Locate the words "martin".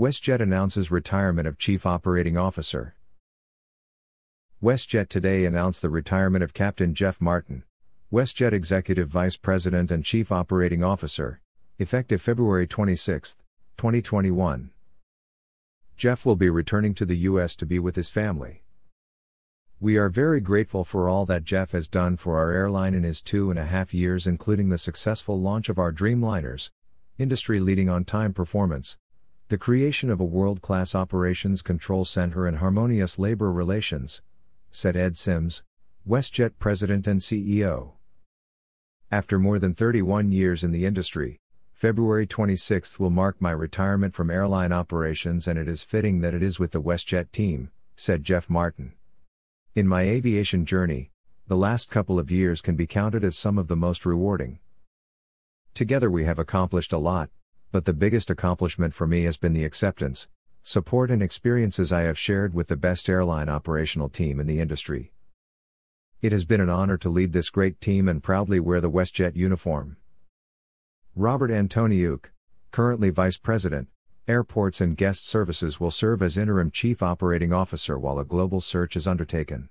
7.20-7.64, 48.48-48.92